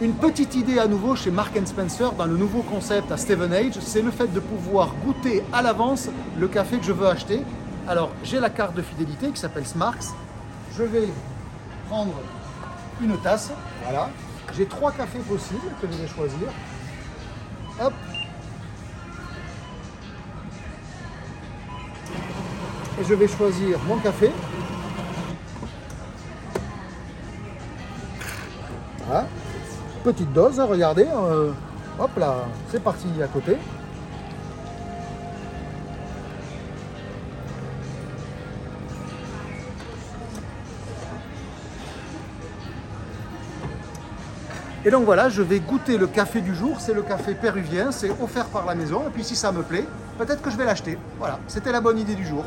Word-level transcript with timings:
Une 0.00 0.14
petite 0.14 0.54
idée 0.54 0.78
à 0.78 0.86
nouveau 0.86 1.16
chez 1.16 1.32
Mark 1.32 1.58
Spencer 1.66 2.12
dans 2.12 2.26
le 2.26 2.36
nouveau 2.36 2.62
concept 2.62 3.10
à 3.10 3.16
Steven 3.16 3.52
Age, 3.52 3.80
c'est 3.80 4.00
le 4.00 4.12
fait 4.12 4.28
de 4.28 4.38
pouvoir 4.38 4.94
goûter 5.04 5.42
à 5.52 5.60
l'avance 5.60 6.08
le 6.38 6.46
café 6.46 6.78
que 6.78 6.84
je 6.84 6.92
veux 6.92 7.08
acheter. 7.08 7.42
Alors 7.88 8.10
j'ai 8.22 8.38
la 8.38 8.48
carte 8.48 8.76
de 8.76 8.82
fidélité 8.82 9.30
qui 9.30 9.40
s'appelle 9.40 9.66
Smarks. 9.66 10.04
Je 10.76 10.84
vais 10.84 11.08
prendre 11.88 12.14
une 13.02 13.18
tasse, 13.18 13.50
voilà. 13.82 14.08
J'ai 14.56 14.66
trois 14.66 14.92
cafés 14.92 15.18
possibles 15.18 15.72
que 15.82 15.88
je 15.90 16.00
vais 16.00 16.06
choisir. 16.06 16.48
Hop. 17.82 17.92
Et 23.00 23.04
je 23.04 23.14
vais 23.14 23.26
choisir 23.26 23.80
mon 23.88 23.96
café. 23.98 24.30
Voilà. 29.04 29.26
Petite 30.04 30.32
dose, 30.32 30.58
hein, 30.58 30.64
regardez. 30.64 31.04
euh, 31.04 31.50
hop 31.98 32.10
là, 32.16 32.36
c'est 32.70 32.82
parti 32.82 33.08
à 33.22 33.26
côté. 33.26 33.56
Et 44.84 44.90
donc 44.90 45.04
voilà, 45.04 45.28
je 45.28 45.42
vais 45.42 45.60
goûter 45.60 45.98
le 45.98 46.06
café 46.06 46.40
du 46.40 46.54
jour. 46.54 46.80
C'est 46.80 46.94
le 46.94 47.02
café 47.02 47.34
péruvien, 47.34 47.92
c'est 47.92 48.10
offert 48.22 48.46
par 48.46 48.64
la 48.64 48.74
maison. 48.74 49.02
Et 49.08 49.10
puis 49.10 49.24
si 49.24 49.36
ça 49.36 49.52
me 49.52 49.62
plaît, 49.62 49.84
peut-être 50.16 50.40
que 50.40 50.50
je 50.50 50.56
vais 50.56 50.64
l'acheter. 50.64 50.96
Voilà, 51.18 51.38
c'était 51.48 51.72
la 51.72 51.82
bonne 51.82 51.98
idée 51.98 52.14
du 52.14 52.24
jour. 52.24 52.44